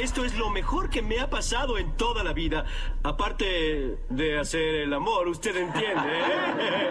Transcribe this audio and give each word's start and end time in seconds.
Esto 0.00 0.24
es 0.24 0.34
lo 0.36 0.50
mejor 0.50 0.90
que 0.90 1.02
me 1.02 1.20
ha 1.20 1.30
pasado 1.30 1.78
en 1.78 1.96
toda 1.96 2.24
la 2.24 2.32
vida. 2.32 2.64
Aparte 3.02 3.96
de 4.08 4.38
hacer 4.38 4.74
el 4.74 4.92
amor, 4.92 5.28
usted 5.28 5.56
entiende, 5.56 6.18
¿eh? 6.18 6.90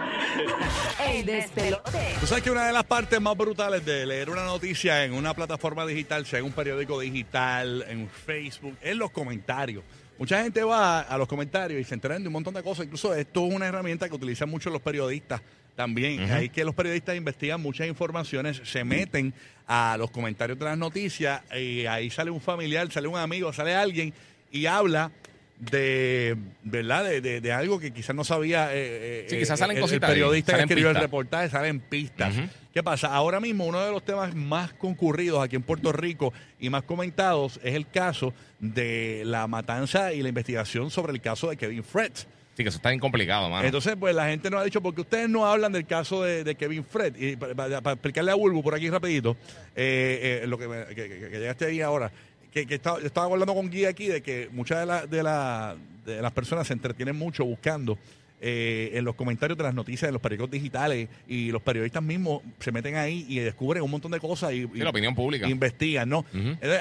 El 1.20 1.26
despelote. 1.26 2.16
Tú 2.20 2.28
sabes 2.28 2.44
que 2.44 2.52
una 2.52 2.68
de 2.68 2.74
las 2.74 2.86
partes 2.86 3.20
más 3.20 3.36
brutales 3.36 3.86
de 3.86 4.06
leer 4.06 4.30
una 4.30 4.46
noticia 4.46 5.04
en 5.04 5.14
una 5.14 5.34
plataforma 5.34 5.86
digital, 5.86 6.26
sea 6.26 6.40
en 6.40 6.46
un 6.46 6.54
periódico 6.54 7.00
digital, 7.00 7.84
en 7.88 8.10
Facebook, 8.10 8.78
es 8.82 8.96
los 8.96 9.12
comentarios. 9.12 9.84
Mucha 10.18 10.42
gente 10.42 10.64
va 10.64 11.02
a 11.02 11.18
los 11.18 11.28
comentarios 11.28 11.80
y 11.80 11.84
se 11.84 11.94
enteran 11.94 12.22
de 12.22 12.28
un 12.28 12.34
montón 12.34 12.54
de 12.54 12.64
cosas. 12.64 12.86
Incluso 12.86 13.14
esto 13.14 13.48
es 13.48 13.54
una 13.54 13.68
herramienta 13.68 14.10
que 14.10 14.16
utilizan 14.16 14.50
mucho 14.50 14.70
los 14.70 14.82
periodistas 14.82 15.42
también. 15.78 16.20
Ahí 16.32 16.50
que 16.50 16.66
los 16.66 16.76
periodistas 16.76 17.16
investigan 17.16 17.62
muchas 17.62 17.88
informaciones, 17.88 18.60
se 18.66 18.84
meten 18.84 19.34
a 19.68 19.96
los 19.98 20.12
comentarios 20.12 20.60
de 20.60 20.66
las 20.66 20.78
noticias 20.78 21.42
y 21.56 21.86
ahí 21.86 22.10
sale 22.10 22.32
un 22.32 22.42
familiar, 22.42 22.92
sale 22.92 23.08
un 23.08 23.18
amigo, 23.18 23.54
sale 23.54 23.74
alguien 23.76 24.14
y 24.52 24.66
habla 24.66 25.12
de 25.60 26.36
verdad 26.64 27.04
de, 27.04 27.20
de- 27.22 27.42
de 27.42 27.52
algo 27.52 27.80
que 27.80 27.92
quizás 27.92 28.16
no 28.16 28.24
sabía 28.24 28.72
eh, 28.74 29.24
eh, 29.24 29.26
Sí, 29.30 29.38
quizás 29.40 29.60
eh, 29.60 29.64
salen 29.64 29.78
el, 29.78 29.84
el 29.84 29.90
ahí, 30.04 30.12
periodista 30.12 30.52
que 30.54 30.64
escribió 30.64 30.90
el 30.90 30.96
reportaje 31.02 31.50
salen 31.50 31.80
pistas. 31.80 32.36
¿Qué 32.74 32.84
pasa? 32.84 33.08
Ahora 33.14 33.40
mismo 33.40 33.66
uno 33.66 33.84
de 33.84 33.92
los 33.92 34.06
temas 34.06 34.36
más 34.36 34.74
concurridos 34.74 35.44
aquí 35.44 35.56
en 35.56 35.64
Puerto 35.64 35.92
Rico 35.92 36.32
y 36.60 36.70
más 36.70 36.84
comentados 36.84 37.60
es 37.64 37.74
el 37.74 37.88
caso 37.90 38.34
de 38.60 39.24
la 39.26 39.48
matanza 39.48 40.14
y 40.14 40.22
la 40.22 40.30
investigación 40.30 40.92
sobre 40.92 41.14
el 41.14 41.22
caso 41.22 41.50
de 41.50 41.58
Kevin 41.58 41.84
Fred. 41.84 42.12
Sí, 42.58 42.64
que 42.64 42.70
eso 42.70 42.78
está 42.80 42.90
bien 42.90 43.00
complicado, 43.00 43.52
mano. 43.52 43.64
Entonces, 43.64 43.96
pues 44.00 44.16
la 44.16 44.28
gente 44.30 44.50
nos 44.50 44.62
ha 44.62 44.64
dicho, 44.64 44.82
porque 44.82 45.02
ustedes 45.02 45.30
no 45.30 45.46
hablan 45.46 45.72
del 45.72 45.86
caso 45.86 46.24
de, 46.24 46.56
Kevin 46.56 46.84
Fred, 46.84 47.16
y 47.16 47.36
para, 47.36 47.78
explicarle 47.94 48.32
a 48.32 48.34
Bulbu 48.36 48.64
por 48.64 48.74
aquí 48.74 48.90
rapidito, 48.90 49.38
eh, 49.76 50.42
eh, 50.44 50.48
lo 50.48 50.58
que, 50.58 50.68
que, 50.96 50.96
que- 51.08 51.30
llegaste 51.38 51.66
ahí 51.66 51.82
ahora, 51.82 52.12
que, 52.52 52.66
estaba, 52.68 52.98
estaba 52.98 53.28
hablando 53.32 53.54
con 53.54 53.70
Guía 53.70 53.90
aquí 53.90 54.08
de 54.08 54.24
que 54.24 54.50
muchas 54.52 54.80
de, 54.80 54.86
la- 54.88 55.06
de, 55.06 55.22
la- 55.22 55.76
de 56.04 56.20
las 56.20 56.32
personas 56.32 56.66
se 56.66 56.74
entretienen 56.74 57.16
mucho 57.16 57.46
buscando 57.46 57.96
eh, 58.40 58.92
en 58.94 59.04
los 59.04 59.16
comentarios 59.16 59.58
de 59.58 59.64
las 59.64 59.74
noticias 59.74 60.08
de 60.08 60.12
los 60.12 60.22
periódicos 60.22 60.52
digitales 60.52 61.10
y 61.28 61.52
los 61.52 61.62
periodistas 61.62 62.04
mismos 62.04 62.42
se 62.60 62.72
meten 62.72 62.96
ahí 62.96 63.26
y 63.28 63.40
descubren 63.40 63.82
un 63.82 63.90
montón 63.90 64.12
de 64.12 64.20
cosas 64.20 64.54
y, 64.54 64.68
la 64.68 64.92
opinión 64.92 65.16
pública. 65.16 65.50
investigan, 65.50 66.08
¿no? 66.08 66.24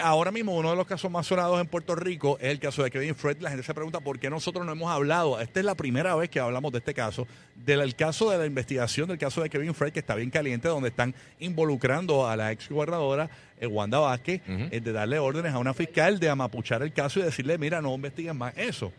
Ahora 0.02 0.30
mismo 0.30 0.54
uno 0.54 0.70
de 0.70 0.76
los 0.76 0.86
casos 0.86 1.10
más 1.10 1.26
sonados 1.26 1.60
en 1.60 1.66
Puerto 1.66 1.94
Rico 1.94 2.36
es 2.40 2.50
el 2.50 2.58
caso 2.58 2.82
de 2.82 2.90
Kevin 2.90 3.14
Fred. 3.14 3.38
La 3.40 3.50
gente 3.50 3.64
se 3.64 3.72
pregunta 3.72 4.00
por 4.00 4.18
qué 4.18 4.28
nosotros 4.28 4.66
no 4.66 4.72
hemos 4.72 4.90
hablado. 4.90 5.40
Esta 5.40 5.60
es 5.60 5.66
la 5.66 5.74
primera 5.74 6.14
vez 6.14 6.28
que 6.28 6.40
hablamos 6.40 6.72
de 6.72 6.78
este 6.78 6.94
caso, 6.94 7.26
del 7.54 7.80
el 7.80 7.94
caso 7.94 8.30
de 8.30 8.38
la 8.38 8.46
investigación 8.46 9.08
del 9.08 9.18
caso 9.18 9.42
de 9.42 9.50
Kevin 9.50 9.74
Fred, 9.74 9.92
que 9.92 10.00
está 10.00 10.14
bien 10.14 10.30
caliente, 10.30 10.68
donde 10.68 10.88
están 10.88 11.14
involucrando 11.38 12.26
a 12.26 12.36
la 12.36 12.52
ex 12.52 12.68
gobernadora 12.68 13.30
eh, 13.60 13.66
Wanda 13.66 13.98
Vázquez, 13.98 14.42
eh, 14.46 14.80
de 14.80 14.92
darle 14.92 15.18
órdenes 15.18 15.52
a 15.52 15.58
una 15.58 15.72
fiscal 15.72 16.18
de 16.18 16.28
amapuchar 16.28 16.82
el 16.82 16.92
caso 16.92 17.20
y 17.20 17.22
decirle, 17.22 17.58
mira, 17.58 17.80
no 17.80 17.94
investiguen 17.94 18.36
más 18.36 18.56
eso. 18.56 18.92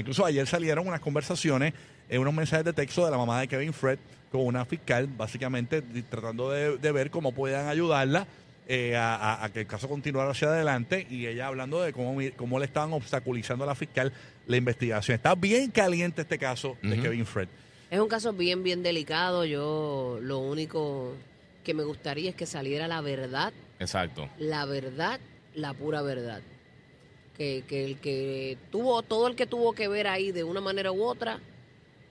Incluso 0.00 0.24
ayer 0.24 0.46
salieron 0.46 0.86
unas 0.86 1.00
conversaciones, 1.00 1.72
eh, 2.08 2.18
unos 2.18 2.34
mensajes 2.34 2.64
de 2.64 2.72
texto 2.72 3.04
de 3.04 3.10
la 3.10 3.16
mamá 3.18 3.40
de 3.40 3.48
Kevin 3.48 3.72
Fred 3.72 3.98
con 4.32 4.42
una 4.46 4.64
fiscal, 4.64 5.06
básicamente 5.06 5.82
tratando 6.08 6.50
de, 6.50 6.76
de 6.78 6.92
ver 6.92 7.10
cómo 7.10 7.32
puedan 7.32 7.68
ayudarla 7.68 8.26
eh, 8.68 8.94
a, 8.96 9.16
a- 9.16 9.44
a 9.44 9.52
que 9.52 9.60
el 9.60 9.66
caso 9.66 9.88
continuara 9.88 10.30
hacia 10.30 10.48
adelante 10.48 11.06
y 11.10 11.26
ella 11.26 11.48
hablando 11.48 11.80
de 11.82 11.92
cómo, 11.92 12.20
cómo 12.36 12.58
le 12.60 12.66
estaban 12.66 12.92
obstaculizando 12.92 13.64
a 13.64 13.66
la 13.66 13.74
fiscal 13.74 14.12
la 14.46 14.56
investigación. 14.56 15.16
Está 15.16 15.34
bien 15.34 15.70
caliente 15.72 16.22
este 16.22 16.38
caso 16.38 16.76
de. 16.82 17.00
Kevin 17.00 17.26
Fred. 17.26 17.48
Es 17.90 17.98
un 17.98 18.08
caso 18.08 18.32
bien, 18.32 18.62
bien 18.62 18.84
delicado. 18.84 19.44
Yo 19.44 20.18
lo 20.22 20.38
único 20.38 21.14
que 21.64 21.74
me 21.74 21.82
gustaría 21.82 22.30
es 22.30 22.36
que 22.36 22.46
saliera 22.46 22.86
la 22.86 23.00
verdad, 23.00 23.52
Exacto. 23.80 24.28
la 24.38 24.64
verdad, 24.66 25.18
la 25.56 25.74
pura 25.74 26.00
verdad. 26.02 26.40
Que, 27.40 27.64
que 27.66 27.86
el 27.86 27.96
que 27.96 28.58
tuvo, 28.70 29.00
todo 29.00 29.26
el 29.26 29.34
que 29.34 29.46
tuvo 29.46 29.72
que 29.72 29.88
ver 29.88 30.06
ahí 30.06 30.30
de 30.30 30.44
una 30.44 30.60
manera 30.60 30.92
u 30.92 31.02
otra, 31.02 31.40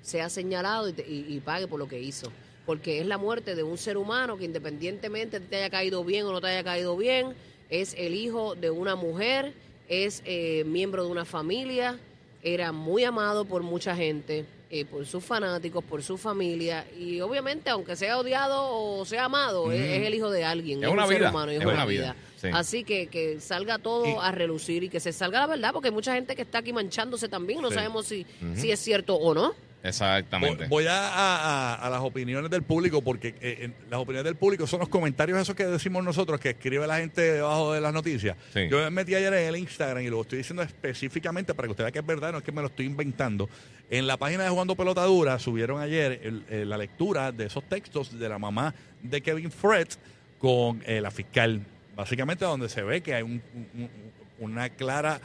sea 0.01 0.27
señalado 0.27 0.89
y, 0.89 0.95
y 1.07 1.39
pague 1.39 1.67
por 1.67 1.77
lo 1.77 1.87
que 1.87 1.99
hizo. 1.99 2.31
Porque 2.65 2.99
es 2.99 3.05
la 3.05 3.19
muerte 3.19 3.53
de 3.53 3.61
un 3.61 3.77
ser 3.77 3.97
humano 3.97 4.39
que 4.39 4.45
independientemente 4.45 5.39
te 5.39 5.57
haya 5.57 5.69
caído 5.69 6.03
bien 6.03 6.25
o 6.25 6.31
no 6.31 6.41
te 6.41 6.47
haya 6.47 6.63
caído 6.63 6.97
bien, 6.97 7.35
es 7.69 7.93
el 7.95 8.15
hijo 8.15 8.55
de 8.55 8.71
una 8.71 8.95
mujer, 8.95 9.53
es 9.87 10.23
eh, 10.25 10.63
miembro 10.65 11.05
de 11.05 11.11
una 11.11 11.25
familia, 11.25 11.99
era 12.41 12.71
muy 12.71 13.03
amado 13.03 13.45
por 13.45 13.61
mucha 13.61 13.95
gente, 13.95 14.47
eh, 14.71 14.85
por 14.85 15.05
sus 15.05 15.23
fanáticos, 15.23 15.83
por 15.83 16.03
su 16.03 16.17
familia, 16.17 16.85
y 16.99 17.19
obviamente 17.21 17.69
aunque 17.71 17.95
sea 17.95 18.19
odiado 18.19 18.71
o 18.71 19.03
sea 19.05 19.25
amado, 19.25 19.71
es, 19.71 19.81
es 19.81 20.05
el 20.07 20.13
hijo 20.13 20.29
de 20.29 20.43
alguien, 20.45 20.79
Es 20.83 20.87
es, 20.87 20.93
una 20.93 21.03
un 21.05 21.09
ser 21.09 21.17
vida, 21.19 21.29
humano, 21.31 21.51
y 21.51 21.55
es, 21.55 21.61
es 21.61 21.65
una, 21.65 21.73
una 21.75 21.85
vida. 21.85 22.13
vida, 22.13 22.15
sí. 22.39 22.47
Así 22.53 22.83
que 22.83 23.07
que 23.07 23.39
salga 23.39 23.79
todo 23.79 24.05
Y- 24.05 24.15
a 24.21 24.31
relucir 24.31 24.83
y 24.83 24.89
que 24.89 24.99
se 24.99 25.11
salga 25.11 25.39
la 25.39 25.47
verdad, 25.47 25.71
porque 25.73 25.87
hay 25.87 25.93
mucha 25.93 26.13
gente 26.13 26.35
que 26.35 26.43
está 26.43 26.59
aquí 26.59 26.71
manchándose 26.71 27.27
también, 27.27 27.61
no 27.61 27.69
Sí. 27.69 27.75
sabemos 27.75 28.05
si, 28.05 28.25
si 28.55 28.71
es 28.71 28.79
cierto 28.79 29.15
o 29.15 29.33
no. 29.33 29.53
Exactamente. 29.83 30.67
Voy 30.67 30.85
a, 30.87 31.07
a- 31.07 31.73
a- 31.73 31.75
a 31.75 31.89
las 31.89 32.01
opiniones 32.01 32.51
del 32.51 32.63
público, 32.63 33.01
porque 33.01 33.35
eh, 33.41 33.57
en- 33.61 33.75
las 33.89 33.99
opiniones 33.99 34.25
del 34.25 34.35
público 34.35 34.67
son 34.67 34.79
los 34.81 34.89
comentarios 34.89 35.39
esos 35.39 35.55
que 35.55 35.65
decimos 35.65 36.03
nosotros, 36.03 36.39
que 36.39 36.49
escribe 36.49 36.85
la 36.85 36.97
gente 36.97 37.21
debajo 37.21 37.73
de 37.73 37.81
las 37.81 37.93
noticias. 37.93 38.35
Sí. 38.53 38.67
Yo 38.69 38.77
me 38.79 38.89
metí 38.89 39.15
ayer 39.15 39.33
en 39.33 39.47
el 39.47 39.55
Instagram 39.55 40.03
y 40.03 40.09
lo 40.09 40.21
estoy 40.21 40.39
diciendo 40.39 40.63
específicamente 40.63 41.53
para 41.53 41.67
que 41.67 41.71
usted 41.71 41.83
vea 41.85 41.91
que 41.91 41.99
es 41.99 42.05
verdad, 42.05 42.31
no 42.31 42.39
es 42.39 42.43
que 42.43 42.51
me 42.51 42.61
lo 42.61 42.67
estoy 42.67 42.85
inventando. 42.85 43.49
En 43.89 44.05
la 44.05 44.17
página 44.17 44.43
de 44.43 44.49
Jugando 44.49 44.75
Pelotadura 44.75 45.39
subieron 45.39 45.81
ayer 45.81 46.19
el- 46.23 46.43
eh, 46.49 46.65
la 46.65 46.77
lectura 46.77 47.31
de 47.31 47.45
esos 47.45 47.63
textos 47.67 48.17
de 48.19 48.29
la 48.29 48.37
mamá 48.37 48.75
de 49.01 49.21
Kevin 49.21 49.51
Fred 49.51 49.87
con 50.37 50.81
eh, 50.85 51.01
la 51.01 51.09
fiscal. 51.11 51.61
Básicamente 51.95 52.45
donde 52.45 52.69
se 52.69 52.81
ve 52.83 53.01
que 53.01 53.13
hay 53.15 53.23
un- 53.23 53.41
un- 53.75 53.89
una 54.39 54.69
clara 54.69 55.19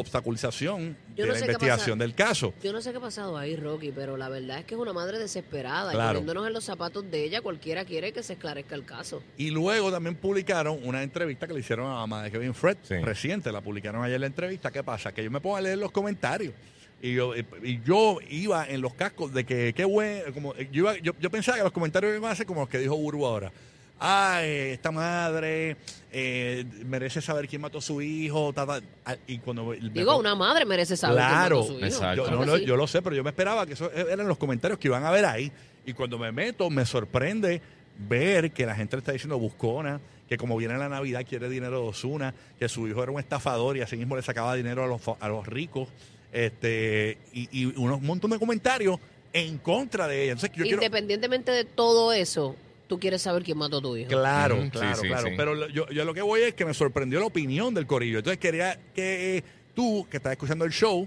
obstaculización 0.00 0.96
Yo 1.16 1.24
de 1.24 1.28
no 1.28 1.32
la 1.34 1.38
sé 1.38 1.46
qué 1.46 1.52
investigación 1.52 1.98
pasa. 1.98 2.04
del 2.06 2.14
caso. 2.14 2.54
Yo 2.62 2.72
no 2.72 2.80
sé 2.80 2.90
qué 2.90 2.96
ha 2.98 3.00
pasado 3.00 3.36
ahí, 3.36 3.56
Rocky, 3.56 3.92
pero 3.92 4.16
la 4.16 4.28
verdad 4.28 4.58
es 4.60 4.64
que 4.64 4.74
es 4.74 4.80
una 4.80 4.92
madre 4.92 5.18
desesperada. 5.18 5.92
Claro. 5.92 6.10
Y 6.18 6.20
poniéndonos 6.20 6.46
en 6.46 6.52
los 6.52 6.64
zapatos 6.64 7.10
de 7.10 7.24
ella, 7.24 7.40
cualquiera 7.40 7.84
quiere 7.84 8.12
que 8.12 8.22
se 8.22 8.34
esclarezca 8.34 8.74
el 8.74 8.84
caso. 8.84 9.22
Y 9.36 9.50
luego 9.50 9.90
también 9.90 10.14
publicaron 10.16 10.78
una 10.84 11.02
entrevista 11.02 11.46
que 11.46 11.54
le 11.54 11.60
hicieron 11.60 11.86
a 11.86 11.90
la 11.90 11.94
mamá 12.00 12.22
de 12.22 12.30
Kevin 12.30 12.54
Fred, 12.54 12.76
Sí. 12.82 12.94
reciente, 12.96 13.50
la 13.52 13.60
publicaron 13.60 14.02
ayer 14.04 14.18
la 14.20 14.26
entrevista. 14.26 14.70
¿Qué 14.70 14.82
pasa? 14.82 15.12
Que 15.12 15.22
yo 15.24 15.30
me 15.30 15.40
pongo 15.40 15.56
a 15.56 15.60
leer 15.60 15.78
los 15.78 15.90
comentarios. 15.90 16.52
Y 17.00 17.14
yo, 17.14 17.32
y 17.36 17.80
yo 17.84 18.18
iba 18.28 18.66
en 18.68 18.80
los 18.80 18.92
cascos 18.94 19.32
de 19.32 19.44
que 19.44 19.72
qué 19.72 19.84
bueno, 19.84 20.32
como 20.34 20.54
yo, 20.56 20.64
iba- 20.72 20.98
yo, 20.98 21.12
yo 21.20 21.30
pensaba 21.30 21.56
que 21.58 21.62
los 21.62 21.72
comentarios 21.72 22.16
iban 22.16 22.32
a 22.32 22.34
ser 22.34 22.44
como 22.44 22.60
los 22.62 22.68
que 22.68 22.78
dijo 22.78 22.96
Burbu 22.96 23.24
ahora. 23.24 23.52
Ay, 24.00 24.48
esta 24.72 24.90
madre 24.92 25.76
eh, 26.12 26.64
merece 26.86 27.20
saber 27.20 27.48
quién 27.48 27.60
mató 27.60 27.78
a 27.78 27.82
su 27.82 28.00
hijo. 28.00 28.52
ta, 28.52 28.66
ta. 28.66 28.80
Ah, 29.04 29.16
Y 29.26 29.38
cuando 29.38 29.64
me- 29.64 29.76
Digo, 29.90 30.16
una 30.16 30.34
madre 30.34 30.64
merece 30.64 30.96
saber 30.96 31.16
quién 31.18 31.28
Claro, 31.28 31.56
mató 31.60 31.64
a 31.64 31.66
su 31.72 31.76
hijo. 31.78 31.86
exacto. 31.86 32.16
yo, 32.16 32.24
Claro 32.28 32.46
no 32.46 32.56
sí. 32.56 32.64
yo 32.64 32.76
lo 32.76 32.86
sé, 32.86 33.02
pero 33.02 33.16
yo 33.16 33.24
me 33.24 33.30
esperaba 33.30 33.66
que 33.66 33.72
eso 33.72 33.90
eran 33.92 34.28
los 34.28 34.38
comentarios 34.38 34.78
que 34.78 34.88
iban 34.88 35.04
a 35.04 35.10
ver 35.10 35.24
ahí. 35.24 35.50
Y 35.84 35.92
cuando 35.94 36.18
me 36.18 36.30
meto, 36.32 36.70
me 36.70 36.84
sorprende 36.86 37.60
ver 38.08 38.52
que 38.52 38.66
la 38.66 38.74
gente 38.76 38.96
le 38.96 39.00
está 39.00 39.12
diciendo 39.12 39.38
buscona, 39.38 40.00
que 40.28 40.36
como 40.36 40.56
viene 40.56 40.76
la 40.78 40.88
Navidad 40.88 41.24
quiere 41.28 41.48
dinero 41.48 41.80
de 41.82 41.88
Osuna, 41.88 42.34
que 42.58 42.68
su 42.68 42.86
hijo 42.86 43.02
era 43.02 43.10
un 43.10 43.18
estafador 43.18 43.76
y 43.76 43.80
así 43.80 43.96
mismo 43.96 44.14
le 44.14 44.22
sacaba 44.22 44.54
dinero 44.54 44.84
a 44.84 44.86
los, 44.86 45.00
fa- 45.00 45.16
a 45.18 45.28
los 45.28 45.46
ricos. 45.46 45.88
este 46.32 47.18
Y, 47.32 47.48
y 47.62 47.64
unos- 47.76 47.98
un 48.00 48.06
montón 48.06 48.30
de 48.30 48.38
comentarios 48.38 48.98
en 49.32 49.58
contra 49.58 50.06
de 50.06 50.22
ella. 50.24 50.32
Entonces, 50.32 50.50
yo 50.56 50.62
quiero, 50.64 50.82
Independientemente 50.82 51.50
de 51.52 51.64
todo 51.64 52.12
eso, 52.12 52.54
tú 52.88 52.98
quieres 52.98 53.22
saber 53.22 53.44
quién 53.44 53.56
mató 53.58 53.78
a 53.78 53.82
tu 53.82 53.96
hijo. 53.96 54.08
Claro, 54.08 54.68
claro, 54.72 55.00
sí, 55.00 55.06
claro. 55.08 55.28
sí. 55.28 55.34
Pero 55.36 55.54
lo- 55.54 55.68
yo, 55.68 55.88
yo 55.90 56.04
lo 56.04 56.12
que 56.14 56.22
voy 56.22 56.40
es 56.42 56.54
que 56.54 56.64
me 56.64 56.74
sorprendió 56.74 57.20
la 57.20 57.26
opinión 57.26 57.72
del 57.74 57.86
corillo. 57.86 58.18
Entonces 58.18 58.38
quería 58.40 58.78
que 58.94 59.36
eh, 59.38 59.44
tú, 59.74 60.06
que 60.10 60.16
estás 60.16 60.32
escuchando 60.32 60.64
el 60.64 60.72
show, 60.72 61.06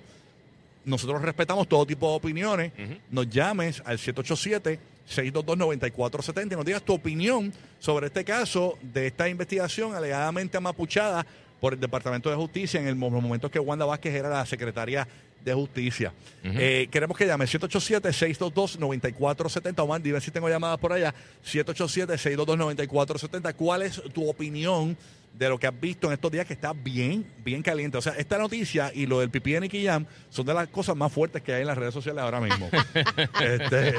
nosotros 0.85 1.21
respetamos 1.21 1.67
todo 1.67 1.85
tipo 1.85 2.09
de 2.09 2.15
opiniones, 2.17 2.71
nos 3.09 3.29
llames 3.29 3.81
al 3.85 3.97
787-622-9470 5.09 6.51
y 6.53 6.55
nos 6.55 6.65
digas 6.65 6.83
tu 6.83 6.93
opinión 6.93 7.53
sobre 7.79 8.07
este 8.07 8.23
caso 8.23 8.77
de 8.81 9.07
esta 9.07 9.27
investigación 9.29 9.93
alegadamente 9.95 10.57
amapuchada 10.57 11.25
por 11.59 11.73
el 11.73 11.79
Departamento 11.79 12.29
de 12.29 12.35
Justicia 12.35 12.79
en 12.79 12.87
el 12.87 12.95
mo- 12.95 13.09
los 13.09 13.21
momentos 13.21 13.51
que 13.51 13.59
Wanda 13.59 13.85
Vázquez 13.85 14.13
era 14.15 14.29
la 14.29 14.45
secretaria 14.45 15.07
de 15.43 15.53
Justicia. 15.53 16.13
Ujú. 16.43 16.53
Eh, 16.57 16.87
queremos 16.91 17.17
que 17.17 17.25
llame 17.25 17.45
787-622-9470. 17.45 19.79
Omar, 19.79 20.01
dime 20.01 20.19
si 20.21 20.31
tengo 20.31 20.47
llamadas 20.49 20.79
por 20.79 20.93
allá. 20.93 21.13
787-622-9470. 21.45 23.53
¿Cuál 23.55 23.81
es 23.83 24.01
tu 24.13 24.29
opinión 24.29 24.97
de 25.33 25.49
lo 25.49 25.57
que 25.57 25.65
has 25.65 25.79
visto 25.79 26.05
en 26.07 26.13
estos 26.13 26.31
días 26.31 26.45
que 26.45 26.53
está 26.53 26.73
bien, 26.73 27.25
bien 27.43 27.63
caliente. 27.63 27.97
O 27.97 28.01
sea, 28.01 28.13
esta 28.13 28.37
noticia 28.37 28.91
y 28.93 29.07
lo 29.07 29.19
del 29.21 29.31
pipí 29.31 29.53
de 29.53 29.61
Nicky 29.61 29.85
Jam 29.85 30.05
son 30.29 30.45
de 30.45 30.53
las 30.53 30.67
cosas 30.67 30.95
más 30.95 31.11
fuertes 31.11 31.41
que 31.41 31.53
hay 31.53 31.61
en 31.61 31.67
las 31.67 31.77
redes 31.77 31.93
sociales 31.93 32.21
ahora 32.23 32.39
mismo. 32.39 32.69
Este, 33.41 33.95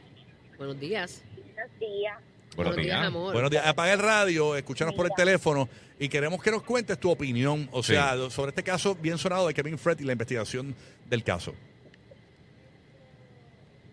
Buenos 0.59 0.79
días. 0.79 1.23
Buenos 1.55 1.79
días. 1.81 2.19
Buenos 2.57 2.77
días. 2.77 3.07
amor. 3.07 3.33
Buenos 3.33 3.51
días. 3.51 3.67
Apaga 3.67 3.93
el 3.93 3.99
radio, 4.01 4.57
escúchanos 4.57 4.95
por 4.95 5.07
el 5.07 5.13
teléfono 5.13 5.69
y 5.99 6.09
queremos 6.09 6.43
que 6.43 6.51
nos 6.51 6.63
cuentes 6.63 6.99
tu 6.99 7.11
opinión, 7.11 7.69
o 7.73 7.83
Sí. 7.83 7.93
sea, 7.93 8.17
sobre 8.31 8.51
este 8.51 8.63
caso 8.63 8.95
bien 8.95 9.19
sonado 9.19 9.47
de 9.47 9.55
Kevin 9.55 9.79
Fred 9.79 9.99
y 10.01 10.05
la 10.05 10.13
investigación 10.13 10.75
del 11.07 11.23
caso. 11.23 11.53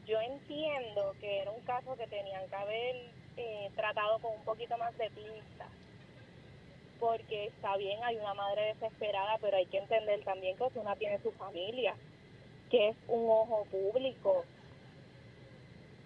Yo 0.08 0.20
entiendo 0.22 1.16
que 1.20 1.40
era 1.40 1.52
un 1.52 1.62
caso 1.62 1.96
que 1.98 2.08
tenían 2.08 2.48
que 2.50 2.56
haber 2.56 2.96
eh, 3.38 3.70
tratado 3.76 4.20
con 4.20 4.34
un 4.38 4.44
poquito 4.44 4.78
más 4.78 4.96
de 4.98 5.10
pinza. 5.10 5.66
Porque 7.00 7.46
está 7.48 7.76
bien, 7.78 8.00
hay 8.04 8.16
una 8.18 8.34
madre 8.34 8.76
desesperada, 8.76 9.38
pero 9.42 9.58
hay 9.58 9.66
que 9.66 9.80
entender 9.80 10.24
también 10.24 10.56
que 10.56 10.64
Osuna 10.64 10.96
tiene 10.96 11.20
su 11.22 11.32
familia, 11.32 11.96
que 12.70 12.90
es 12.90 12.96
un 13.08 13.26
ojo 13.30 13.66
público. 13.72 14.46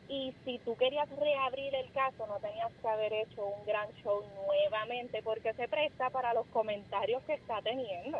Y 0.10 0.34
si 0.46 0.58
tú 0.60 0.76
querías 0.78 1.10
reabrir 1.10 1.76
el 1.76 1.92
caso, 1.92 2.26
no 2.28 2.40
tenías 2.40 2.72
que 2.82 2.88
haber 2.88 3.12
hecho 3.14 3.46
un 3.46 3.66
gran 3.66 3.90
show 4.04 4.24
nuevamente, 4.46 5.22
porque 5.22 5.54
se 5.54 5.68
presta 5.68 6.10
para 6.10 6.34
los 6.34 6.46
comentarios 6.48 7.22
que 7.24 7.34
está 7.34 7.62
teniendo. 7.62 8.20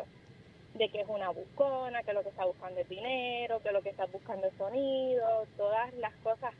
de 0.74 0.88
que 0.90 1.00
es 1.00 1.08
una 1.08 1.30
buscona, 1.30 2.02
que 2.04 2.12
lo 2.12 2.22
que 2.22 2.28
está 2.28 2.44
buscando 2.44 2.78
es 2.78 2.88
dinero, 2.88 3.60
que 3.62 3.72
lo 3.72 3.82
que 3.82 3.88
está 3.88 4.04
buscando 4.06 4.46
es 4.46 4.52
sonido, 4.56 5.46
todas 5.56 5.92
las 5.94 6.14
cosas 6.22 6.52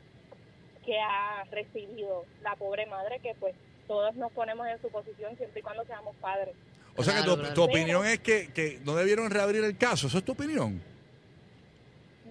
que 0.85 0.99
ha 0.99 1.45
recibido 1.51 2.25
la 2.41 2.55
pobre 2.55 2.85
madre, 2.87 3.19
que 3.19 3.33
pues 3.35 3.55
todos 3.87 4.15
nos 4.15 4.31
ponemos 4.33 4.67
en 4.67 4.81
su 4.81 4.89
posición 4.89 5.37
siempre 5.37 5.59
y 5.61 5.63
cuando 5.63 5.85
seamos 5.85 6.15
padres. 6.17 6.53
O 6.97 7.03
sea 7.03 7.13
que 7.13 7.19
Claro, 7.21 7.35
tu, 7.35 7.39
claro. 7.39 7.53
tu 7.53 7.63
opinión 7.63 8.05
es 8.05 8.19
que, 8.19 8.51
que 8.51 8.79
no 8.83 8.95
debieron 8.95 9.29
reabrir 9.31 9.63
el 9.63 9.77
caso. 9.77 10.07
¿Eso 10.07 10.17
es 10.17 10.25
tu 10.25 10.33
opinión? 10.33 10.81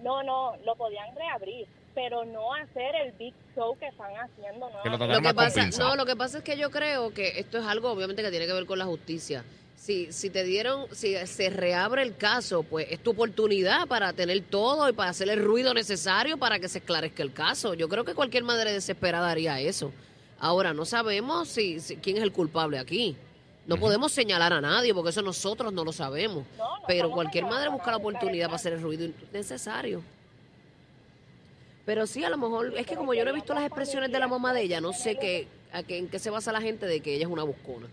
No, 0.03 0.21
no, 0.21 0.55
lo 0.65 0.75
podían 0.75 1.15
reabrir, 1.15 1.67
pero 1.95 2.25
no 2.25 2.53
hacer 2.53 2.95
el 3.05 3.11
big 3.13 3.33
show 3.55 3.77
que 3.77 3.87
están 3.87 4.11
haciendo. 4.17 4.69
Que 4.83 4.89
lo 4.89 4.97
que 5.21 5.33
pasa, 5.33 5.65
no, 5.77 5.95
lo 5.95 6.05
que 6.05 6.15
pasa 6.15 6.37
es 6.39 6.43
que 6.43 6.57
yo 6.57 6.69
creo 6.71 7.13
que 7.13 7.39
esto 7.39 7.57
es 7.57 7.65
algo 7.65 7.91
obviamente 7.91 8.21
que 8.23 8.29
tiene 8.31 8.47
que 8.47 8.53
ver 8.53 8.65
con 8.65 8.79
la 8.79 8.85
justicia. 8.85 9.43
Si, 9.75 10.11
si 10.11 10.29
te 10.29 10.43
dieron, 10.43 10.87
si 10.93 11.15
se 11.25 11.49
reabre 11.49 12.01
el 12.01 12.15
caso, 12.17 12.63
pues 12.63 12.87
es 12.89 13.01
tu 13.01 13.11
oportunidad 13.11 13.87
para 13.87 14.11
tener 14.13 14.41
todo 14.41 14.89
y 14.89 14.93
para 14.93 15.09
hacer 15.11 15.29
el 15.29 15.43
ruido 15.43 15.73
necesario 15.73 16.37
para 16.37 16.59
que 16.59 16.67
se 16.67 16.79
esclarezca 16.79 17.23
el 17.23 17.31
caso. 17.33 17.73
Yo 17.73 17.87
creo 17.87 18.03
que 18.03 18.13
cualquier 18.13 18.43
madre 18.43 18.73
desesperada 18.73 19.31
haría 19.31 19.59
eso. 19.61 19.91
Ahora, 20.37 20.73
no 20.73 20.83
sabemos 20.85 21.47
si, 21.47 21.79
si- 21.79 21.95
quién 21.97 22.17
es 22.17 22.23
el 22.23 22.31
culpable 22.33 22.77
aquí. 22.77 23.15
No 23.67 23.77
podemos 23.77 24.11
señalar 24.11 24.51
a 24.51 24.61
nadie 24.61 24.93
porque 24.93 25.11
eso 25.11 25.21
nosotros 25.21 25.71
no 25.71 25.83
lo 25.85 25.91
sabemos. 25.93 26.43
No, 26.57 26.77
no 26.77 26.83
Pero 26.87 27.11
cualquier 27.11 27.45
madre 27.45 27.69
busca 27.69 27.91
la 27.91 27.97
oportunidad 27.97 28.47
para 28.47 28.55
hacer 28.55 28.73
el 28.73 28.81
ruido 28.81 29.09
necesario. 29.31 30.01
Pero 31.89 32.05
sí, 32.05 32.23
a 32.23 32.29
lo 32.29 32.37
mejor, 32.37 32.71
es 32.77 32.85
que 32.85 32.95
como 32.95 33.15
yo 33.15 33.23
no 33.25 33.31
he 33.31 33.33
visto 33.33 33.51
las 33.55 33.63
expresiones 33.65 34.11
de 34.11 34.19
la 34.19 34.27
mamá 34.27 34.53
de 34.53 34.61
ella, 34.61 34.79
no 34.79 34.93
sé 34.93 35.17
qué, 35.19 35.47
a 35.73 35.81
qué, 35.81 35.97
en 35.97 36.07
qué 36.07 36.19
se 36.19 36.29
basa 36.29 36.51
la 36.51 36.61
gente 36.61 36.85
de 36.85 36.99
que 36.99 37.15
ella 37.15 37.25
es 37.25 37.31
una 37.31 37.41
buscona. 37.41 37.87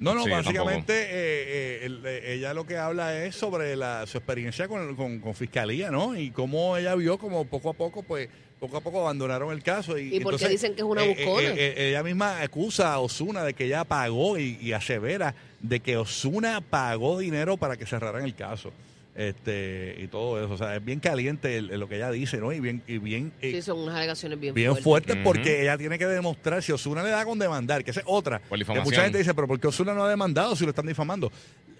No, 0.00 0.16
no, 0.16 0.24
Sí, 0.24 0.30
básicamente 0.30 0.92
eh, 0.92 1.06
eh, 1.12 1.80
el- 1.84 2.02
eh, 2.04 2.32
ella 2.34 2.52
lo 2.54 2.66
que 2.66 2.76
habla 2.76 3.24
es 3.24 3.36
sobre 3.36 3.76
la, 3.76 4.04
su 4.08 4.18
experiencia 4.18 4.66
con, 4.66 4.96
con- 4.96 5.20
con 5.20 5.32
fiscalía, 5.36 5.92
¿no? 5.92 6.16
Y 6.16 6.32
cómo 6.32 6.76
ella 6.76 6.96
vio 6.96 7.18
como 7.18 7.44
poco 7.44 7.70
a 7.70 7.72
poco, 7.74 8.02
pues, 8.02 8.28
poco 8.58 8.78
a 8.78 8.80
poco 8.80 9.00
abandonaron 9.02 9.52
el 9.52 9.62
caso. 9.62 9.96
¿Y, 9.96 10.08
¿Y 10.16 10.18
por 10.18 10.32
qué 10.36 10.46
entonces, 10.46 10.50
dicen 10.50 10.74
que 10.74 10.80
es 10.80 10.84
una 10.88 11.04
eh, 11.04 11.14
buscona? 11.14 11.50
eh, 11.50 11.54
eh, 11.56 11.88
ella 11.90 12.02
misma 12.02 12.40
acusa 12.42 12.92
a 12.92 12.98
Osuna 12.98 13.44
de 13.44 13.54
que 13.54 13.66
ella 13.66 13.84
pagó 13.84 14.38
y, 14.38 14.58
y 14.60 14.72
asevera 14.72 15.36
de 15.60 15.78
que 15.78 15.96
Osuna 15.96 16.60
pagó 16.62 17.16
dinero 17.20 17.56
para 17.56 17.76
que 17.76 17.86
cerraran 17.86 18.24
el 18.24 18.34
caso. 18.34 18.72
Este, 19.20 19.96
y 19.98 20.06
todo 20.06 20.42
eso. 20.42 20.54
O 20.54 20.56
sea, 20.56 20.76
es 20.76 20.82
bien 20.84 20.98
caliente 20.98 21.58
el- 21.58 21.66
lo 21.78 21.88
que 21.88 21.96
ella 21.96 22.10
dice, 22.10 22.38
¿no? 22.38 22.52
Y 22.52 22.60
bien, 22.60 22.82
y 22.86 22.96
bien, 22.96 23.32
eh, 23.42 23.52
Sí, 23.52 23.60
son 23.62 23.80
unas 23.80 23.96
alegaciones 23.96 24.40
bien, 24.40 24.54
bien 24.54 24.68
fuertes. 24.70 24.84
fuerte 24.84 25.12
Ujú. 25.12 25.22
porque 25.24 25.60
ella 25.62 25.76
tiene 25.76 25.98
que 25.98 26.06
demostrar 26.06 26.62
si 26.62 26.72
Osuna 26.72 27.02
le 27.02 27.10
da 27.10 27.24
con 27.26 27.38
demandar, 27.38 27.84
que 27.84 27.90
esa 27.90 28.00
es 28.00 28.06
otra. 28.08 28.38
Por 28.38 28.56
Que 28.56 28.62
difamación. 28.64 28.84
mucha 28.84 29.02
gente 29.02 29.18
dice, 29.18 29.34
pero 29.34 29.46
¿por 29.46 29.60
qué 29.60 29.66
Osuna 29.66 29.92
no 29.92 30.04
ha 30.04 30.08
demandado 30.08 30.56
si 30.56 30.64
lo 30.64 30.70
están 30.70 30.86
difamando? 30.86 31.30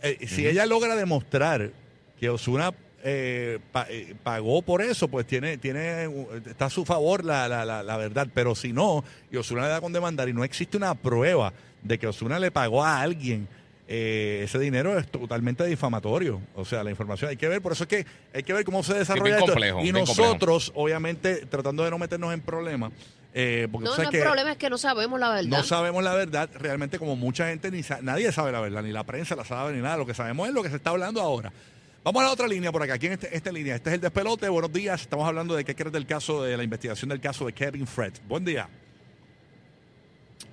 Eh, 0.02 0.26
Si 0.26 0.46
ella 0.46 0.66
logra 0.66 0.94
demostrar 0.96 1.70
que 2.19 2.28
Osuna 2.28 2.75
eh, 3.02 3.58
pa- 3.72 3.87
eh, 3.88 4.14
pagó 4.22 4.60
por 4.60 4.82
eso, 4.82 5.08
pues 5.08 5.26
tiene, 5.26 5.56
tiene, 5.56 6.06
uh, 6.06 6.26
está 6.44 6.66
a 6.66 6.70
su 6.70 6.84
favor 6.84 7.25
la, 7.25 7.48
la, 7.48 7.64
la, 7.64 7.82
la 7.82 7.96
verdad. 7.96 8.28
Pero 8.34 8.54
si 8.54 8.75
no, 8.75 9.02
y 9.32 9.37
Osuna 9.38 9.62
le 9.62 9.69
da 9.69 9.81
con 9.81 9.94
demandar 9.94 10.28
y 10.28 10.34
no 10.34 10.44
existe 10.44 10.76
una 10.76 10.94
prueba 10.94 11.54
de 11.82 11.98
que 11.98 12.06
Osuna 12.06 12.38
le 12.38 12.50
pagó 12.50 12.84
a 12.84 13.00
alguien 13.00 13.48
eh, 13.92 14.42
ese 14.44 14.58
dinero 14.60 14.96
es 14.96 15.10
totalmente 15.10 15.66
difamatorio. 15.66 16.40
O 16.54 16.64
sea, 16.64 16.84
la 16.84 16.90
información 16.90 17.28
hay 17.31 17.37
que 17.37 17.48
ver, 17.48 17.60
por 17.60 17.72
eso 17.72 17.82
es 17.84 17.88
que 17.88 18.06
hay 18.32 18.44
que 18.44 18.52
ver 18.52 18.64
cómo 18.64 18.84
se 18.84 18.94
desarrolla 18.94 19.38
esto. 19.38 19.46
y 19.46 19.48
complejo. 19.50 19.82
nosotros, 19.92 20.70
obviamente, 20.76 21.44
tratando 21.46 21.82
de 21.82 21.90
no 21.90 21.98
meternos 21.98 22.32
en 22.32 22.40
problemas, 22.40 22.92
eh, 23.34 23.66
porque 23.72 23.87
No, 23.88 23.96
el 23.96 24.08
que 24.10 24.20
problema 24.22 24.52
es 24.52 24.58
que 24.58 24.70
no 24.70 24.78
sabemos 24.78 25.19
la 25.19 25.31
verdad. 25.31 25.48
no 25.58 25.64
sabemos 25.64 26.04
la 26.04 26.14
verdad, 26.14 26.48
realmente 26.54 27.00
como 27.00 27.16
mucha 27.16 27.49
gente, 27.49 27.70
ni 27.73 27.82
sa- 27.82 27.99
nadie 28.00 28.30
sabe 28.30 28.52
la 28.52 28.61
verdad, 28.61 28.82
ni 28.85 28.92
la 28.92 29.02
prensa 29.02 29.35
la 29.35 29.44
sabe, 29.44 29.73
ni 29.75 29.82
nada. 29.82 29.97
Lo 29.97 30.06
que 30.06 30.14
sabemos 30.14 30.47
es 30.49 30.54
lo 30.54 30.62
que 30.62 30.70
se 30.70 30.76
está 30.76 30.90
hablando 30.90 31.20
ahora. 31.20 31.52
Vamos 32.04 32.23
a 32.23 32.26
la 32.26 32.32
otra 32.32 32.47
línea 32.47 32.70
por 32.70 32.82
acá. 32.85 32.94
Aquí 32.94 33.06
en 33.09 33.12
este- 33.14 33.37
esta 33.37 33.50
línea. 33.52 33.75
Este 33.75 33.90
es 33.90 33.94
el 33.97 34.00
despelote. 34.00 34.49
Buenos 34.49 34.73
días. 34.73 35.00
Estamos 35.02 35.26
hablando 35.26 35.54
de 35.56 35.64
qué 35.64 35.75
crees 35.75 35.92
del 35.92 36.06
caso, 36.06 36.42
de 36.44 36.56
la 36.56 36.62
investigación 36.62 37.09
del 37.09 37.20
caso 37.20 37.44
de 37.44 37.52
Kevin 37.52 37.87
Fred. 37.87 38.12
Buen 38.28 38.44
día. 38.44 38.68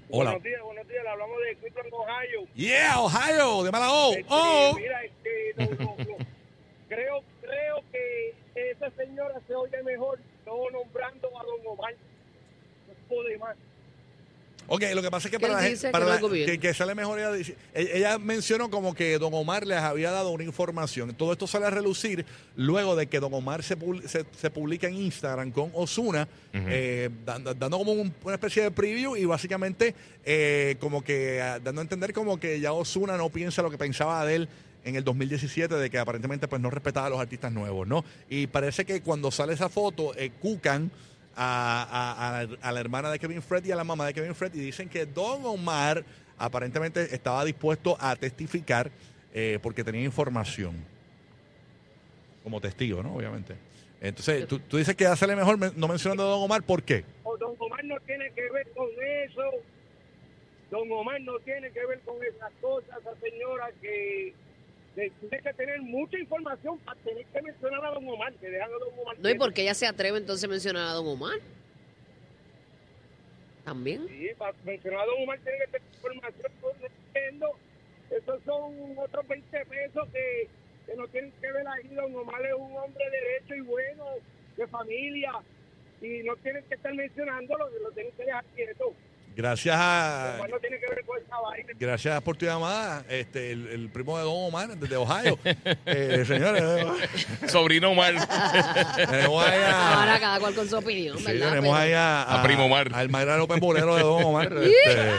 Hola. 0.09 0.31
Buenos 0.31 0.43
días, 0.43 0.61
buenos 0.61 0.75
días. 0.75 0.76
Le 1.07 1.13
hablamos 1.13 1.37
de 1.39 1.55
Cleveland, 1.55 1.93
Ohio. 1.93 2.47
Yeah, 2.53 2.99
Ohio, 2.99 3.63
de 3.63 3.71
mala 3.71 3.93
O. 3.93 4.11
Este, 4.11 4.25
Oh. 4.29 4.73
Mira, 4.75 5.03
este, 5.05 5.53
no, 5.55 5.65
no, 5.85 5.95
no. 6.03 6.17
creo, 6.89 7.23
creo 7.41 7.83
que 7.93 8.35
esa 8.55 8.91
señora 8.91 9.39
se 9.47 9.55
oye 9.55 9.81
mejor 9.83 10.19
no 10.45 10.69
nombrando 10.69 11.29
a 11.39 11.43
don 11.45 11.61
Omar. 11.65 11.93
No 12.89 12.93
puede 13.07 13.37
más. 13.37 13.55
Ok, 14.69 14.83
lo 14.93 15.01
que 15.01 15.09
pasa 15.09 15.27
es 15.27 15.31
que 15.31 15.37
¿Qué 15.37 15.41
para, 15.47 15.53
la, 15.53 15.59
gente- 15.61 15.91
para 15.91 16.05
la- 16.05 16.15
que, 16.45 16.59
que 16.59 16.73
sale 16.73 16.93
mejor, 16.93 17.17
ella, 17.19 17.31
dice- 17.31 17.55
ella 17.73 18.17
mencionó 18.17 18.69
como 18.69 18.93
que 18.93 19.17
Don 19.17 19.33
Omar 19.33 19.65
les 19.65 19.77
había 19.79 20.11
dado 20.11 20.31
una 20.31 20.43
información. 20.43 21.13
Todo 21.15 21.31
esto 21.31 21.47
sale 21.47 21.65
a 21.67 21.69
relucir 21.69 22.25
luego 22.57 22.95
de 22.95 23.07
que 23.07 23.19
Don 23.19 23.33
Omar 23.33 23.63
se, 23.63 23.77
se, 24.07 24.25
se 24.39 24.49
publica 24.49 24.87
en 24.87 24.95
Instagram 24.95 25.51
con 25.51 25.71
Osuna, 25.73 26.27
eh, 26.53 27.09
dando, 27.25 27.53
dando 27.53 27.77
como 27.77 27.93
un- 27.93 28.13
una 28.23 28.33
especie 28.35 28.63
de 28.63 28.71
preview 28.71 29.15
y 29.15 29.25
básicamente 29.25 29.95
eh, 30.25 30.75
como 30.79 31.01
que 31.03 31.41
ah, 31.41 31.59
dando 31.59 31.79
a 31.81 31.83
entender 31.83 32.11
como 32.13 32.37
que 32.39 32.59
ya 32.59 32.73
Osuna 32.73 33.15
no 33.15 33.29
piensa 33.29 33.61
lo 33.61 33.69
que 33.71 33.77
pensaba 33.77 34.25
de 34.25 34.35
él 34.35 34.49
en 34.83 34.95
el 34.95 35.03
2017 35.03 35.75
de 35.75 35.89
que 35.89 35.97
aparentemente 35.97 36.47
pues 36.47 36.61
no 36.61 36.69
respetaba 36.69 37.07
a 37.07 37.09
los 37.09 37.19
artistas 37.19 37.51
nuevos, 37.51 37.87
¿no? 37.87 38.03
Y 38.29 38.47
parece 38.47 38.85
que 38.85 39.01
cuando 39.01 39.31
sale 39.31 39.53
esa 39.53 39.69
foto, 39.69 40.13
eh, 40.15 40.31
Cucan 40.41 40.91
a, 41.37 42.41
a- 42.41 42.67
a- 42.67 42.71
la 42.71 42.79
hermana 42.79 43.11
de 43.11 43.19
Kevin 43.19 43.41
Fred 43.41 43.63
y 43.65 43.71
a 43.71 43.75
la 43.75 43.83
mamá 43.83 44.05
de 44.07 44.13
Kevin 44.13 44.33
Fred 44.35 44.53
y 44.55 44.59
dicen 44.59 44.89
que 44.89 45.05
Don 45.05 45.45
Omar 45.45 46.03
aparentemente 46.37 47.13
estaba 47.15 47.45
dispuesto 47.45 47.95
a 47.99 48.15
testificar 48.15 48.89
eh, 49.33 49.59
porque 49.61 49.83
tenía 49.83 50.03
información 50.03 50.75
como 52.43 52.59
testigo, 52.61 53.03
¿no? 53.03 53.15
Obviamente. 53.15 53.55
Entonces, 53.99 54.47
tú, 54.47 54.59
tú 54.59 54.77
dices 54.77 54.95
que 54.95 55.05
hacerle 55.05 55.35
mejor 55.35 55.57
no 55.75 55.87
mencionando 55.87 56.23
a 56.23 56.27
Don 56.27 56.43
Omar, 56.43 56.63
¿por 56.63 56.83
qué? 56.83 57.03
Don 57.39 57.55
Omar 57.59 57.83
no 57.83 57.99
tiene 58.01 58.31
que 58.31 58.49
ver 58.51 58.67
con 58.75 58.87
eso. 59.25 59.41
Don 60.71 60.91
Omar 60.91 61.19
no 61.21 61.39
tiene 61.39 61.71
que 61.71 61.85
ver 61.85 61.99
con 62.01 62.15
esas 62.23 62.51
cosas. 62.61 62.89
Esa 63.01 63.15
señora 63.19 63.69
que 63.81 64.33
que 64.97 65.11
tiene 65.19 65.43
que 65.43 65.53
tener 65.53 65.81
mucha 65.81 66.17
información 66.17 66.79
para 66.79 66.99
tener 67.01 67.23
que 67.25 67.41
mencionar 67.41 67.85
a 67.85 67.91
don 67.91 68.07
Omar. 68.07 68.33
Que 68.33 68.49
dejan 68.49 68.69
a 68.69 68.77
don 68.77 68.99
Omar. 68.99 69.19
No, 69.19 69.29
y 69.29 69.35
porque 69.35 69.61
ella 69.61 69.75
se 69.75 69.85
atreve 69.85 70.17
entonces 70.17 70.43
a 70.45 70.47
mencionar 70.47 70.87
a 70.87 70.93
Don 70.93 71.07
Omar. 71.07 71.39
También. 73.63 74.07
Sí, 74.07 74.29
para 74.37 74.53
mencionar 74.65 75.01
a 75.01 75.05
Don 75.05 75.21
Omar 75.21 75.39
tiene 75.39 75.59
que 75.59 75.67
tener 75.67 75.87
información, 75.93 76.51
no. 77.39 77.47
Esos 78.09 78.43
son 78.43 78.97
otros 78.97 79.27
20 79.27 79.65
pesos 79.65 80.07
que, 80.11 80.47
que 80.87 80.95
no 80.95 81.07
tienen 81.09 81.31
que 81.33 81.51
ver 81.51 81.67
ahí. 81.67 81.87
Don 81.89 82.15
Omar 82.15 82.43
es 82.43 82.53
un 82.53 82.75
hombre 82.75 83.03
derecho 83.09 83.55
y 83.55 83.61
bueno, 83.61 84.05
de 84.55 84.67
familia, 84.67 85.33
y 86.01 86.23
no 86.23 86.35
tienen 86.37 86.63
que 86.63 86.75
estar 86.75 86.93
mencionándolo, 86.93 87.69
lo 87.83 87.91
tienen 87.91 88.13
que 88.13 88.25
dejar 88.25 88.45
quieto. 88.55 88.93
Gracias 89.37 89.75
a. 89.77 90.37
Gracias 91.79 92.21
por 92.23 92.35
tu 92.35 92.45
llamada, 92.47 93.05
este, 93.07 93.51
el, 93.51 93.67
el 93.67 93.89
primo 93.89 94.17
de 94.17 94.23
Don 94.23 94.33
Omar, 94.35 94.69
desde 94.75 94.95
Ohio. 94.95 95.37
Eh, 95.85 96.23
señores, 96.27 96.63
Sobrino 97.47 97.91
Omar. 97.91 98.13
tenemos 98.95 99.45
ahí 99.45 99.61
a, 99.61 99.99
Ahora 100.01 100.19
cada 100.19 100.39
cual 100.39 100.55
con 100.55 100.67
su 100.67 100.77
opinión, 100.77 101.17
sí, 101.19 101.23
¿verdad? 101.25 101.49
tenemos 101.49 101.69
Pero- 101.69 101.75
ahí 101.75 101.93
a, 101.93 102.23
A 102.23 102.43
Primo 102.43 102.65
Omar. 102.65 102.89
Al 102.93 103.09
Mayra 103.09 103.37
López 103.37 103.59
Bolero 103.59 103.95
de 103.95 104.01
Don 104.01 104.23
Omar. 104.23 104.51
este, 104.61 105.11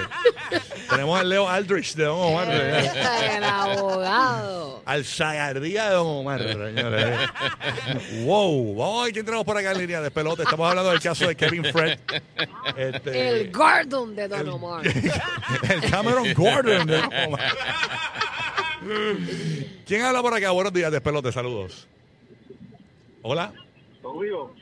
tenemos 0.88 1.18
al 1.20 1.28
Leo 1.28 1.48
Aldrich 1.48 1.94
de 1.94 2.04
Don 2.04 2.18
Omar. 2.18 2.48
eh, 2.50 2.90
El 3.36 3.44
abogado. 3.44 4.82
al 4.86 5.04
Zagardía 5.04 5.88
de 5.88 5.94
Don 5.94 6.06
Omar, 6.06 6.40
señores. 6.42 7.18
wow, 8.24 8.74
vamos 8.76 9.00
a 9.00 9.04
ver 9.04 9.12
quién 9.12 9.24
tenemos 9.24 9.44
por 9.44 9.56
acá 9.56 9.72
en 9.72 9.78
línea 9.78 10.00
de 10.00 10.10
pelote. 10.10 10.42
Estamos 10.42 10.68
hablando 10.68 10.90
del 10.90 11.00
caso 11.00 11.26
de 11.28 11.34
Kevin 11.36 11.64
Fred. 11.64 11.98
Este, 12.76 13.28
El 13.28 13.50
Gordon 13.52 14.14
de 14.16 14.28
Don 14.28 14.48
Omar. 14.48 14.82
el 15.70 15.90
Cameron 15.90 16.32
Gordon 16.34 16.86
de 16.86 16.96
Don 17.00 17.12
Omar. 17.26 17.40
¿Quién 19.86 20.02
habla 20.04 20.22
por 20.22 20.34
acá? 20.34 20.50
Buenos 20.50 20.72
días, 20.72 20.90
despelote, 20.92 21.32
saludos. 21.32 21.86
Hola. 23.22 23.52
Conmigo. 24.02 24.54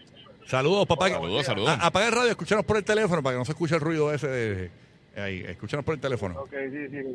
Saludos, 0.47 0.87
papá. 0.87 1.09
Saludos, 1.11 1.45
saludos. 1.47 1.69
A- 1.71 1.87
apaga 1.87 2.07
el 2.07 2.13
radio, 2.13 2.31
escúchanos 2.31 2.65
por 2.65 2.77
el 2.77 2.85
teléfono 2.85 3.23
para 3.23 3.35
que 3.35 3.39
no 3.39 3.45
se 3.45 3.53
escuche 3.53 3.75
el 3.75 3.81
ruido 3.81 4.13
ese 4.13 4.29
de... 4.29 4.71
Ahí, 5.17 5.41
escúchanos 5.47 5.85
por 5.85 5.95
el 5.95 6.01
teléfono. 6.01 6.43
Ok, 6.43 6.53
sí, 6.71 6.89
sí. 6.89 6.97
Mí, 6.97 7.13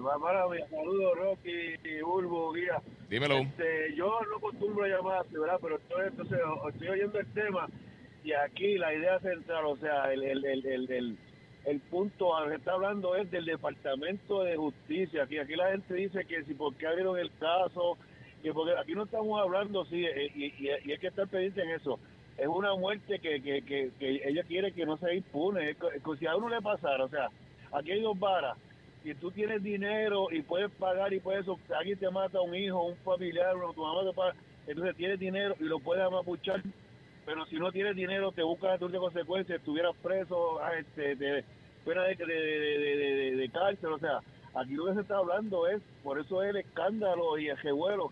saludos, 0.72 1.18
Rocky, 1.20 2.02
Bulbo, 2.04 2.52
Guía. 2.52 2.82
Dímelo. 3.08 3.38
Este, 3.38 3.94
yo 3.96 4.20
no 4.28 4.38
acostumbro 4.38 4.86
a 4.86 4.88
llamarte, 4.88 5.38
¿verdad? 5.38 5.60
Pero 5.62 5.78
estoy, 5.78 6.08
entonces, 6.08 6.40
estoy 6.74 6.88
oyendo 6.88 7.20
el 7.20 7.28
tema 7.34 7.68
y 8.24 8.34
aquí 8.34 8.78
la 8.80 8.94
idea 8.96 9.20
central, 9.20 9.66
o 9.66 9.78
sea, 9.78 10.12
el, 10.12 10.24
el, 10.24 10.44
el, 10.46 10.66
el, 10.66 10.92
el, 10.92 11.18
el 11.66 11.80
punto 11.80 12.36
al 12.36 12.50
que 12.50 12.56
está 12.56 12.72
hablando 12.74 13.16
es 13.16 13.30
del 13.30 13.46
Departamento 13.46 14.44
de 14.44 14.58
Justicia. 14.58 15.24
Aquí, 15.24 15.38
aquí 15.38 15.56
la 15.56 15.72
gente 15.72 15.94
dice 15.94 16.26
que 16.26 16.44
si 16.46 16.56
por 16.56 16.74
qué 16.76 16.88
abrieron 16.88 17.20
el 17.20 17.32
caso, 17.38 18.00
que 18.42 18.52
porque 18.52 18.74
aquí 18.80 18.94
no 18.96 19.04
estamos 19.04 19.40
hablando, 19.40 19.86
sí, 19.86 20.04
eh, 20.06 20.32
y, 20.34 20.46
y, 20.46 20.70
y 20.86 20.92
hay 20.92 20.98
que 20.98 21.08
estar 21.08 21.28
pendiente 21.28 21.62
en 21.62 21.70
eso. 21.70 22.00
Es 22.36 22.48
una 22.48 22.74
muerte 22.74 23.20
que, 23.20 23.44
que, 23.44 23.62
que, 23.62 23.92
que 24.00 24.22
ella 24.28 24.44
quiere 24.44 24.72
que 24.72 24.88
no 24.88 24.98
se 24.98 25.14
impune. 25.14 25.70
Es 25.70 25.78
si 26.18 26.26
a 26.26 26.36
uno 26.36 26.50
le 26.50 26.62
pasara, 26.62 27.04
o 27.04 27.10
sea, 27.10 27.30
aquí 27.72 27.92
hay 27.92 28.02
dos 28.02 28.18
varas. 28.20 28.58
Si 29.04 29.16
tú 29.16 29.32
tienes 29.32 29.64
dinero 29.64 30.28
y 30.32 30.42
puedes 30.44 30.70
pagar 30.72 31.12
y 31.14 31.20
puedes, 31.20 31.46
alguien 31.76 31.98
te 31.98 32.10
mata 32.12 32.40
un 32.42 32.54
hijo, 32.56 32.84
un 32.84 32.96
familiar, 32.98 33.56
tu 33.76 33.82
mamá 33.82 34.04
te 34.08 34.14
paga, 34.14 34.36
entonces 34.68 34.96
tienes 34.96 35.20
dinero 35.20 35.56
y 35.60 35.64
lo 35.64 35.80
puedes 35.80 36.04
amapuchar, 36.04 36.62
pero 37.26 37.46
si 37.48 37.56
no 37.58 37.72
tienes 37.72 37.96
dinero 37.96 38.32
te 38.32 38.44
buscas 38.44 38.80
de 38.80 38.98
consecuencias, 39.00 39.58
estuvieras 39.60 39.96
preso, 40.04 40.60
ah, 40.62 40.74
este, 40.78 41.16
de, 41.16 41.44
de- 41.86 42.16
de- 42.16 43.36
de 43.38 43.50
cárcel, 43.50 43.94
o 43.94 43.98
sea, 44.00 44.20
aquí 44.54 44.74
lo 44.76 44.86
que 44.86 44.94
se 44.96 45.02
está 45.02 45.18
hablando 45.18 45.68
es, 45.68 45.82
por 46.04 46.20
eso 46.20 46.44
es 46.44 46.52
el 46.52 46.58
escándalo 46.58 47.38
y 47.40 47.48
el 47.50 47.58
revuelo. 47.58 48.12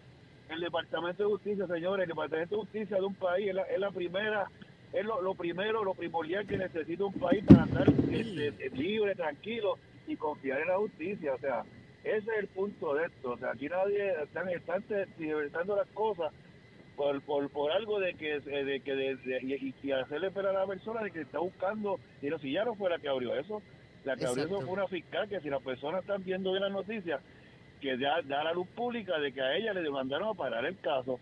El 0.49 0.61
Departamento 0.61 1.21
de 1.23 1.29
Justicia, 1.29 1.67
señores, 1.67 2.03
el 2.03 2.09
Departamento 2.09 2.55
de 2.55 2.61
Justicia 2.61 2.97
de 2.97 3.03
un 3.03 3.13
país 3.13 3.49
es 3.49 3.53
la, 3.55 3.61
es 3.63 3.79
la 3.79 3.91
primera, 3.91 4.47
es 4.93 5.05
lo, 5.05 5.21
lo 5.21 5.33
primero, 5.35 5.83
lo 5.83 5.93
primordial 5.93 6.45
que 6.47 6.57
necesita 6.57 7.05
un 7.05 7.13
país 7.13 7.43
para 7.45 7.63
andar 7.63 7.87
este, 8.11 8.69
libre, 8.71 9.15
tranquilo 9.15 9.77
y 10.07 10.15
confiar 10.15 10.61
en 10.61 10.67
la 10.69 10.77
justicia. 10.77 11.33
O 11.33 11.39
sea, 11.39 11.63
ese 12.03 12.17
es 12.31 12.39
el 12.39 12.47
punto 12.47 12.95
de 12.95 13.05
esto. 13.05 13.31
O 13.31 13.37
sea, 13.37 13.51
aquí 13.51 13.67
nadie 13.69 14.13
están, 14.23 14.49
están 14.49 14.83
divertando 15.17 15.75
las 15.75 15.87
cosas 15.89 16.31
por, 16.95 17.21
por, 17.21 17.49
por 17.49 17.71
algo 17.71 17.99
de 17.99 18.13
que, 18.15 18.35
eh, 18.37 18.63
de 18.65 18.79
que 18.81 18.95
de, 18.95 19.15
de- 19.17 19.39
y, 19.41 19.73
y 19.87 19.91
hacerle 19.91 20.27
esperar 20.27 20.55
a 20.55 20.61
la 20.61 20.67
persona 20.67 21.01
de 21.03 21.11
que 21.11 21.21
está 21.21 21.39
buscando, 21.39 21.99
y 22.21 22.27
no, 22.27 22.39
si 22.39 22.51
ya 22.51 22.65
no 22.65 22.75
fue 22.75 22.89
la 22.89 22.99
que 22.99 23.07
abrió 23.09 23.35
eso, 23.35 23.61
la 24.05 24.15
que 24.15 24.25
abrió 24.25 24.43
eso 24.45 24.55
fue 24.65 24.73
una 24.73 24.87
fiscal 24.87 25.29
que 25.29 25.39
si 25.39 25.49
las 25.49 25.61
personas 25.61 26.01
están 26.01 26.23
viendo 26.23 26.51
bien 26.51 26.63
las 26.63 26.71
noticias, 26.71 27.21
que 27.79 27.95
da, 27.97 28.21
da 28.23 28.43
la 28.43 28.53
luz 28.53 28.67
pública 28.75 29.17
de 29.19 29.31
que 29.31 29.41
a 29.41 29.55
ella 29.55 29.73
le 29.73 29.81
demandaron 29.81 30.27
a 30.29 30.33
parar 30.33 30.65
el 30.65 30.77
caso. 30.79 31.19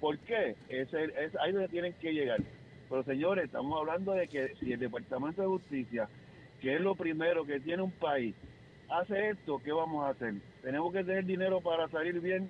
¿Por 0.00 0.18
qué? 0.18 0.54
Ese, 0.68 1.04
es 1.04 1.34
ahí 1.40 1.50
donde 1.52 1.68
tienen 1.68 1.92
que 1.94 2.12
llegar. 2.12 2.38
Pero 2.88 3.02
señores, 3.02 3.46
estamos 3.46 3.78
hablando 3.80 4.12
de 4.12 4.28
que 4.28 4.54
si 4.60 4.72
el 4.72 4.80
Departamento 4.80 5.42
de 5.42 5.48
Justicia, 5.48 6.08
que 6.60 6.76
es 6.76 6.80
lo 6.80 6.94
primero 6.94 7.44
que 7.44 7.60
tiene 7.60 7.82
un 7.82 7.90
país, 7.90 8.34
hace 8.88 9.30
esto, 9.30 9.60
¿qué 9.64 9.72
vamos 9.72 10.04
a 10.04 10.10
hacer? 10.10 10.34
Tenemos 10.62 10.92
que 10.92 11.02
tener 11.04 11.24
dinero 11.24 11.60
para 11.60 11.88
salir 11.88 12.20
bien 12.20 12.48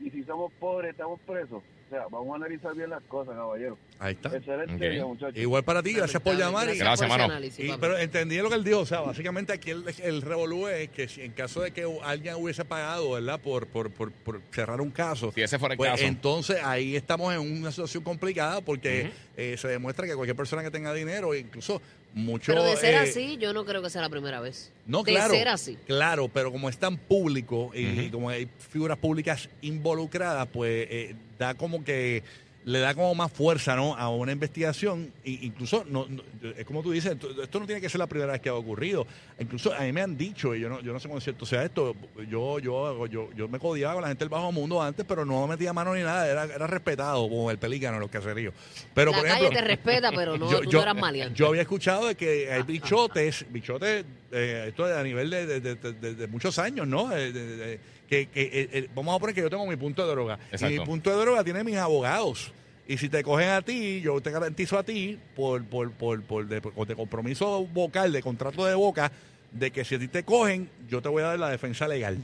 y 0.00 0.10
si 0.10 0.22
somos 0.24 0.52
pobres 0.54 0.92
estamos 0.92 1.20
presos. 1.20 1.62
O 1.86 1.90
sea, 1.90 2.06
vamos 2.10 2.32
a 2.32 2.36
analizar 2.36 2.74
bien 2.74 2.90
las 2.90 3.02
cosas, 3.04 3.34
caballero. 3.36 3.76
Ahí 3.98 4.14
está. 4.14 4.34
Excelente 4.36 4.74
Ok. 4.74 4.80
día, 4.92 5.04
muchachos. 5.04 5.36
Igual 5.36 5.62
para 5.64 5.82
ti, 5.82 5.92
gracias 5.92 6.20
por 6.22 6.34
llamar. 6.36 6.68
y- 6.74 6.78
Gracias, 6.78 6.98
por 6.98 7.06
ese 7.06 7.08
mano. 7.08 7.24
análisis, 7.24 7.64
Y- 7.64 7.68
papi. 7.68 7.80
pero 7.80 7.98
entendí 7.98 8.36
lo 8.38 8.48
que 8.48 8.54
él 8.56 8.64
dijo, 8.64 8.80
o 8.80 8.86
sea, 8.86 9.00
básicamente 9.00 9.52
aquí 9.52 9.70
el, 9.70 9.84
el 10.02 10.22
revolú 10.22 10.66
es 10.68 10.88
que 10.90 11.06
si 11.08 11.20
en 11.22 11.32
caso 11.32 11.60
de 11.60 11.70
que 11.72 11.86
alguien 12.02 12.34
hubiese 12.36 12.64
pagado, 12.64 13.12
¿verdad? 13.12 13.38
Por, 13.40 13.66
por, 13.66 13.90
por, 13.90 14.10
por 14.12 14.40
cerrar 14.50 14.80
un 14.80 14.90
caso, 14.90 15.30
Si 15.32 15.42
ese 15.42 15.58
fuera 15.58 15.74
el 15.74 15.78
pues 15.78 15.90
caso. 15.90 16.04
entonces 16.04 16.56
ahí 16.64 16.96
estamos 16.96 17.32
en 17.34 17.40
una 17.40 17.70
situación 17.70 18.02
complicada 18.02 18.60
porque 18.62 19.10
eh, 19.36 19.56
se 19.58 19.68
demuestra 19.68 20.06
que 20.06 20.14
cualquier 20.14 20.36
persona 20.36 20.62
que 20.62 20.70
tenga 20.70 20.92
dinero, 20.94 21.34
incluso 21.34 21.80
mucho... 22.14 22.52
Pero 22.52 22.64
de 22.64 22.76
ser 22.76 22.94
eh, 22.94 22.98
así, 22.98 23.36
yo 23.38 23.52
no 23.52 23.64
creo 23.64 23.82
que 23.82 23.90
sea 23.90 24.00
la 24.00 24.08
primera 24.08 24.40
vez. 24.40 24.72
No, 24.86 25.02
de 25.02 25.12
claro. 25.12 25.34
ser 25.34 25.48
así. 25.48 25.76
Claro, 25.86 26.28
pero 26.28 26.52
como 26.52 26.68
es 26.68 26.78
tan 26.78 26.96
público 26.96 27.72
y 27.74 27.86
Ujú. 27.86 28.10
como 28.12 28.28
hay 28.30 28.48
figuras 28.58 28.96
públicas 28.98 29.48
involucradas, 29.62 30.48
pues 30.52 30.86
eh, 30.90 31.14
da 31.38 31.54
como 31.54 31.84
que 31.84 32.22
le 32.66 32.78
da 32.78 32.94
como 32.94 33.14
más 33.14 33.30
fuerza 33.30 33.76
¿no? 33.76 33.94
a 33.94 34.08
una 34.08 34.32
investigación. 34.32 35.12
E 35.24 35.38
incluso, 35.42 35.84
no, 35.88 36.06
no- 36.08 36.22
es 36.56 36.64
como 36.64 36.82
tú 36.82 36.92
dices, 36.92 37.12
esto, 37.12 37.60
no 37.60 37.66
tiene 37.66 37.80
que 37.80 37.88
ser 37.88 37.98
la 37.98 38.06
primera 38.06 38.32
vez 38.32 38.40
que 38.40 38.48
ha 38.48 38.54
ocurrido. 38.54 39.06
Incluso 39.38 39.72
a 39.74 39.80
mí 39.80 39.92
me 39.92 40.00
han 40.00 40.16
dicho, 40.16 40.54
y 40.54 40.60
yo 40.60 40.68
no, 40.68 40.80
yo 40.80 40.92
no 40.92 40.98
sé 41.00 41.08
cuán 41.08 41.20
cierto 41.20 41.44
sea 41.44 41.62
esto, 41.64 41.94
yo, 42.28 42.58
yo, 42.60 43.06
yo, 43.06 43.28
yo 43.36 43.48
me 43.48 43.58
codiaba 43.58 43.94
con 43.94 44.02
la 44.02 44.08
gente 44.08 44.24
del 44.24 44.30
bajo 44.30 44.50
mundo 44.50 44.80
antes, 44.82 45.04
pero 45.06 45.24
no 45.24 45.46
metía 45.46 45.72
mano 45.72 45.94
ni 45.94 46.02
nada, 46.02 46.26
era, 46.26 46.44
era 46.44 46.66
respetado 46.66 47.28
como 47.28 47.50
el 47.50 47.58
pelícano 47.58 47.96
en 47.96 48.00
los 48.00 48.10
caseríos. 48.10 48.54
Pero, 48.94 49.10
la 49.10 49.18
por 49.18 49.26
calle 49.26 49.38
ejemplo, 49.46 49.60
te 49.60 49.66
respeta, 49.66 50.10
pero 50.12 50.38
no, 50.38 50.48
tú 50.60 50.70
no 50.72 50.82
eras 50.82 50.94
maleante. 50.96 51.34
yo 51.38 51.48
había 51.48 51.62
escuchado 51.62 52.06
de 52.08 52.14
que 52.14 52.50
hay 52.50 52.62
bichotes, 52.62 53.44
bichotes, 53.50 54.04
eh, 54.34 54.64
esto 54.68 54.84
a 54.84 55.02
nivel 55.02 55.30
de, 55.30 55.46
de- 55.46 55.60
de- 55.76 55.92
de- 55.92 56.14
de 56.14 56.26
muchos 56.26 56.58
años, 56.58 56.86
¿no? 56.86 57.10
Eh, 57.16 57.78
que, 58.08 58.26
que, 58.26 58.42
eh, 58.42 58.68
eh, 58.72 58.88
vamos 58.94 59.16
a 59.16 59.18
poner 59.18 59.34
que 59.34 59.40
yo 59.40 59.48
tengo 59.48 59.66
mi 59.66 59.76
punto 59.76 60.04
de 60.06 60.10
droga. 60.12 60.38
Y 60.66 60.70
mi 60.70 60.76
punto 60.84 61.10
de 61.10 61.16
droga 61.16 61.42
tiene 61.44 61.64
mis 61.64 61.76
abogados. 61.76 62.52
Y 62.86 62.98
si 62.98 63.08
te 63.08 63.22
cogen 63.22 63.48
a 63.48 63.62
ti, 63.62 64.02
yo 64.02 64.20
te 64.20 64.30
garantizo 64.30 64.76
a 64.78 64.82
ti, 64.82 65.18
por, 65.34 65.64
por, 65.64 65.90
por, 65.92 66.22
por 66.22 66.46
de, 66.46 66.60
compromiso 66.94 67.64
vocal, 67.66 68.12
de 68.12 68.20
contrato 68.22 68.66
de 68.66 68.74
boca, 68.74 69.10
de 69.52 69.70
que 69.70 69.84
si 69.84 69.94
a 69.94 69.98
ti 69.98 70.08
te 70.08 70.22
cogen, 70.24 70.68
yo 70.90 71.00
te 71.00 71.08
voy 71.08 71.22
a 71.22 71.26
dar 71.28 71.38
la 71.38 71.48
defensa 71.48 71.88
legal. 71.88 72.18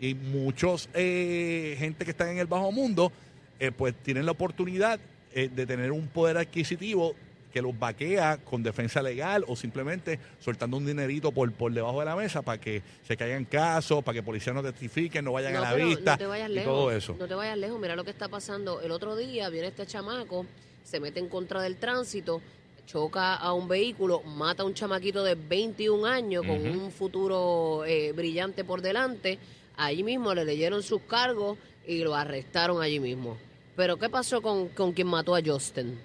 Y 0.00 0.14
muchos 0.14 0.88
eh, 0.94 1.74
gente 1.78 2.04
que 2.04 2.12
están 2.12 2.28
en 2.30 2.38
el 2.38 2.46
bajo 2.46 2.72
mundo, 2.72 3.12
eh, 3.60 3.70
pues 3.70 3.94
tienen 4.02 4.24
la 4.24 4.32
oportunidad 4.32 4.98
eh, 5.34 5.50
de 5.54 5.66
tener 5.66 5.92
un 5.92 6.06
poder 6.08 6.38
adquisitivo 6.38 7.14
que 7.52 7.62
los 7.62 7.78
vaquea 7.78 8.38
con 8.38 8.62
defensa 8.62 9.02
legal 9.02 9.44
o 9.48 9.56
simplemente 9.56 10.18
soltando 10.40 10.76
un 10.76 10.86
dinerito 10.86 11.32
por, 11.32 11.50
por 11.52 11.72
debajo 11.72 12.00
de 12.00 12.06
la 12.06 12.16
mesa 12.16 12.42
para 12.42 12.60
que 12.60 12.82
se 13.06 13.16
caigan 13.16 13.44
casos, 13.44 14.04
para 14.04 14.14
que 14.16 14.22
policías 14.22 14.54
no 14.54 14.62
testifiquen, 14.62 15.24
no 15.24 15.32
vayan 15.32 15.54
No, 15.54 15.58
a 15.60 15.62
la 15.62 15.74
vista 15.74 16.12
no 16.12 16.18
te 16.18 16.26
vayas 16.26 16.50
y 16.50 16.54
lejos, 16.54 16.72
todo 16.72 16.92
eso. 16.92 17.16
No 17.18 17.26
te 17.26 17.34
vayas 17.34 17.58
lejos, 17.58 17.80
mira 17.80 17.96
lo 17.96 18.04
que 18.04 18.10
está 18.10 18.28
pasando. 18.28 18.80
El 18.80 18.90
otro 18.90 19.16
día 19.16 19.48
viene 19.48 19.68
este 19.68 19.86
chamaco, 19.86 20.46
se 20.84 21.00
mete 21.00 21.20
en 21.20 21.28
contra 21.28 21.62
del 21.62 21.76
tránsito, 21.76 22.40
choca 22.86 23.34
a 23.34 23.52
un 23.52 23.68
vehículo, 23.68 24.22
mata 24.22 24.62
a 24.62 24.66
un 24.66 24.74
chamaquito 24.74 25.22
de 25.22 25.34
21 25.34 26.06
años 26.06 26.44
con 26.46 26.58
un 26.66 26.90
futuro 26.90 27.84
eh, 27.84 28.12
brillante 28.12 28.64
por 28.64 28.80
delante. 28.82 29.38
Allí 29.76 30.02
mismo 30.02 30.34
le 30.34 30.44
leyeron 30.44 30.82
sus 30.82 31.02
cargos 31.02 31.58
y 31.86 31.98
lo 31.98 32.14
arrestaron 32.14 32.82
allí 32.82 32.98
mismo. 32.98 33.36
Pero 33.76 33.96
¿qué 33.96 34.08
pasó 34.08 34.42
con, 34.42 34.68
con 34.68 34.92
quien 34.92 35.06
mató 35.06 35.36
a 35.36 35.40
Justin? 35.44 35.98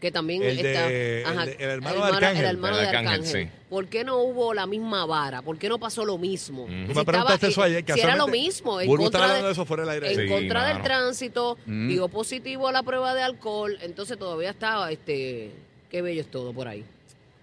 Que 0.00 0.10
también 0.10 0.42
El 0.42 0.56
de- 0.56 0.72
está... 0.72 0.86
el 0.86 1.46
de- 1.58 1.64
el 1.64 1.70
hermano 1.70 1.96
de 2.06 2.12
Arcángel. 2.12 2.44
el 2.44 2.50
hermano 2.56 2.76
El 2.76 2.80
de 2.82 2.88
Arcángel, 2.88 3.12
Arcángel. 3.20 3.48
sí. 3.48 3.50
¿Por 3.68 3.86
qué 3.88 4.02
no 4.02 4.16
hubo 4.22 4.54
la 4.54 4.66
misma 4.66 5.04
vara? 5.04 5.42
¿Por 5.42 5.58
qué 5.58 5.68
no 5.68 5.78
pasó 5.78 6.04
lo 6.06 6.16
mismo? 6.16 6.66
Me 6.66 6.88
Si 6.88 6.94
me 6.94 7.04
preguntaste 7.04 7.48
estaba- 7.48 7.50
eso 7.50 7.62
ayer. 7.62 7.84
si 7.94 8.00
era 8.00 8.16
lo 8.16 8.26
mismo, 8.26 8.80
en 8.80 8.88
contra 8.96 9.20
de- 9.20 9.26
hablando 9.26 9.46
de 9.48 9.52
eso 9.52 9.64
fuera 9.66 9.82
del 9.82 9.90
aire. 9.90 10.12
en 10.14 10.20
Sí, 10.20 10.26
contra 10.32 10.64
del 10.64 10.82
tránsito, 10.82 11.58
Mm. 11.66 11.88
dio 11.88 12.08
positivo 12.08 12.66
a 12.66 12.72
la 12.72 12.82
prueba 12.82 13.14
de 13.14 13.22
alcohol, 13.22 13.76
entonces 13.82 14.18
todavía 14.18 14.48
estaba, 14.50 14.90
este, 14.90 15.52
qué 15.90 16.00
bello 16.00 16.22
es 16.22 16.30
todo 16.30 16.52
por 16.54 16.66
ahí. 16.66 16.82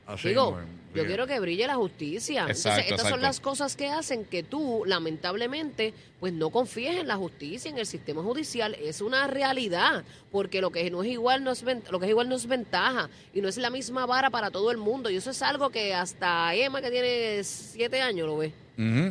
Así 0.07 0.29
Digo, 0.29 0.51
mismo, 0.55 0.67
Yo 0.97 1.05
quiero 1.07 1.27
que 1.27 1.39
brille 1.39 1.65
la 1.67 1.75
justicia. 1.75 2.41
Entonces, 2.41 2.65
Exacto, 2.65 2.93
estas 2.95 3.09
son 3.09 3.21
las 3.21 3.39
cosas 3.39 3.75
que 3.75 3.87
hacen 3.89 4.25
que 4.25 4.43
tú, 4.43 4.83
lamentablemente, 4.85 5.93
pues 6.19 6.33
no 6.33 6.49
confíes 6.49 6.97
en 6.97 7.07
la 7.07 7.15
justicia, 7.15 7.69
en 7.71 7.77
el 7.77 7.85
sistema 7.85 8.21
judicial. 8.23 8.75
Es 8.75 9.01
una 9.01 9.27
realidad, 9.27 10.03
porque 10.31 10.61
lo 10.61 10.71
que 10.71 10.89
no 10.91 11.03
es 11.03 11.09
igual 11.09 11.43
no 11.43 11.51
es 11.51 11.63
lo 11.89 11.99
que 11.99 12.05
es 12.05 12.09
igual 12.09 12.27
no 12.29 12.35
es 12.35 12.47
ventaja 12.47 13.09
y 13.33 13.41
no 13.41 13.47
es 13.47 13.57
la 13.57 13.69
misma 13.69 14.05
vara 14.05 14.29
para 14.29 14.51
todo 14.51 14.71
el 14.71 14.77
mundo. 14.77 15.09
Y 15.09 15.15
eso 15.15 15.29
es 15.31 15.41
algo 15.41 15.69
que 15.69 15.93
hasta 15.93 16.53
Emma, 16.55 16.81
que 16.81 16.91
tiene 16.91 17.43
siete 17.43 18.01
años, 18.01 18.27
lo 18.27 18.37
ve. 18.37 18.53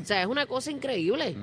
O 0.03 0.05
sea, 0.05 0.21
es 0.23 0.27
una 0.29 0.47
cosa 0.47 0.71
increíble. 0.71 1.35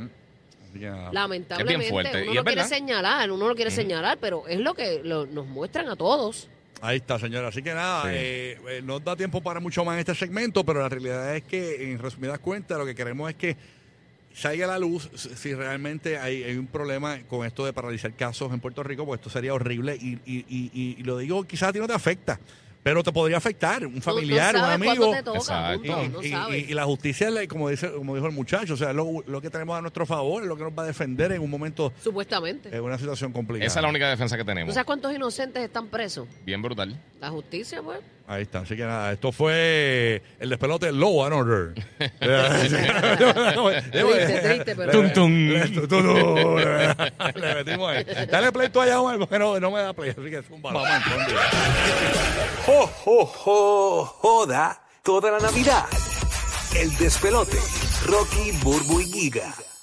Lamentablemente, 1.12 1.92
uno 2.24 2.34
es 2.40 2.44
quiere 2.46 2.62
señalar, 2.68 3.32
uno 3.32 3.48
lo 3.48 3.56
quiere 3.56 3.70
señalar, 3.76 4.18
pero 4.20 4.48
es 4.48 4.60
lo 4.60 4.74
que 4.74 5.02
lo- 5.04 5.26
nos 5.28 5.46
muestran 5.46 5.88
a 5.90 5.96
todos. 5.96 6.50
Ahí 6.86 6.98
está, 6.98 7.18
señora. 7.18 7.48
Así 7.48 7.64
que 7.64 7.74
nada, 7.74 8.04
Sí. 8.04 8.10
eh, 8.12 8.58
eh, 8.68 8.82
no 8.84 9.00
da 9.00 9.16
tiempo 9.16 9.40
para 9.42 9.62
mucho 9.62 9.86
más 9.86 9.94
en 9.94 10.00
este 10.00 10.14
segmento, 10.16 10.66
pero 10.66 10.82
la 10.82 10.90
realidad 10.90 11.34
es 11.34 11.44
que, 11.44 11.92
en 11.94 11.98
resumidas 11.98 12.40
cuentas, 12.40 12.78
lo 12.78 12.86
que 12.86 12.94
queremos 12.94 13.30
es 13.30 13.38
que 13.38 13.56
salga 14.36 14.66
a 14.66 14.68
la 14.68 14.80
luz 14.80 15.10
si 15.16 15.54
realmente 15.54 16.18
hay, 16.18 16.44
hay 16.44 16.58
un 16.58 16.68
problema 16.68 17.20
con 17.30 17.46
esto 17.46 17.66
de 17.66 17.72
paralizar 17.72 18.12
casos 18.16 18.52
en 18.52 18.60
Puerto 18.60 18.84
Rico, 18.84 19.06
pues 19.06 19.20
esto 19.22 19.30
sería 19.30 19.54
horrible. 19.54 19.96
Y, 19.96 20.20
y, 20.26 20.46
y- 20.50 20.96
y 21.00 21.04
lo 21.04 21.18
digo, 21.20 21.46
quizás 21.46 21.70
a 21.70 21.74
ti 21.74 21.80
no 21.80 21.88
te 21.88 21.94
afecta, 21.94 22.38
pero 22.84 23.02
te 23.04 23.12
podría 23.12 23.38
afectar. 23.38 23.86
Un 23.86 24.02
familiar, 24.02 24.54
un 24.56 24.62
sabes 24.62 24.76
amigo. 24.76 25.12
te 25.12 25.24
toca, 25.24 25.38
Exacto. 25.40 25.84
Y, 25.86 25.90
punto, 25.90 26.24
y- 26.24 26.30
sabes. 26.30 26.64
y- 26.68 26.72
y 26.72 26.74
la 26.74 26.84
justicia, 26.86 27.30
como 27.48 27.70
dice 27.70 27.90
como 27.92 28.14
dijo 28.16 28.28
el 28.28 28.34
muchacho, 28.34 28.74
o 28.74 28.78
sea, 28.78 28.94
lo, 28.94 29.24
lo 29.26 29.42
que 29.42 29.50
tenemos 29.50 29.78
a 29.78 29.82
nuestro 29.82 30.06
favor, 30.06 30.44
es 30.44 30.50
lo 30.50 30.56
que 30.58 30.64
nos 30.64 30.74
va 30.78 30.84
a 30.84 30.88
defender 30.88 31.32
en 31.32 31.42
un 31.42 31.50
momento, 31.50 31.92
Supuestamente. 32.04 32.70
en 32.76 32.82
una 32.84 32.98
situación 32.98 33.32
complicada. 33.32 33.66
Esa 33.68 33.80
es 33.80 33.84
la 33.84 33.90
única 33.90 34.10
defensa 34.10 34.36
que 34.38 34.44
¿Tú 34.44 34.48
tenemos. 34.48 34.74
sabes 34.74 34.86
cuántos 34.86 35.14
inocentes 35.14 35.64
están 35.64 35.88
presos? 35.88 36.28
Bien 36.46 36.62
brutal. 36.62 37.00
La 37.20 37.30
justicia, 37.30 37.82
pues. 37.82 38.00
Ahí 38.26 38.44
está, 38.44 38.60
así 38.60 38.76
que 38.78 38.84
nada, 38.84 39.12
esto 39.12 39.34
fue 39.34 40.22
el 40.40 40.50
despelote 40.50 40.92
Low 40.94 41.26
and 41.26 41.34
Order. 41.34 41.74
Triste, 43.92 44.40
triste, 44.42 44.76
pero- 44.76 44.92
Tum, 44.92 45.12
tum. 45.14 45.50
Le- 45.50 45.68
tum, 45.70 45.88
tum. 45.88 46.56
Le 47.36 47.56
metimos 47.56 47.90
ahí. 47.92 48.06
Dale 48.30 48.52
play 48.52 48.70
tú 48.70 48.80
allá, 48.82 49.02
Omar, 49.02 49.18
porque 49.20 49.38
no, 49.40 49.60
no 49.60 49.72
me 49.72 49.80
da 49.82 49.92
play, 49.94 50.12
así 50.12 50.22
que 50.22 50.38
es 50.38 50.46
un 50.50 50.62
balón. 50.62 50.84
¡Jo, 52.74 52.90
jo, 53.06 53.26
jo! 53.26 54.06
Joda 54.20 54.82
toda 55.04 55.30
la 55.30 55.40
Navidad. 55.40 55.86
El 56.76 56.98
despelote. 56.98 57.60
Rocky, 58.08 58.52
Burbu 58.64 59.00
y 59.00 59.06
Giga. 59.06 59.54